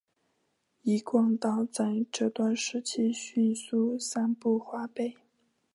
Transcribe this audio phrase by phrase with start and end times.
[0.81, 5.15] 一贯道在这段时期迅速散布华北。